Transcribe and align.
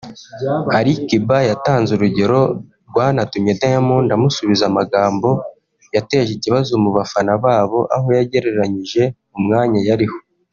Ali 0.77 0.93
Kiba 1.07 1.37
yatanze 1.49 1.89
urugero 1.93 2.39
rwanatumye 2.89 3.51
Diamond 3.61 4.07
amusubiza 4.17 4.63
amagambo 4.67 5.29
yateje 5.95 6.31
ikibazo 6.33 6.71
mu 6.83 6.89
bafana 6.97 7.33
babo 7.43 7.79
aho 7.95 8.07
yagereranyije 8.17 9.03
umwanya 9.37 9.79
yariho 9.89 10.17